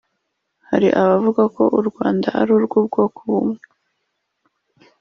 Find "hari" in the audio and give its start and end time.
0.69-0.87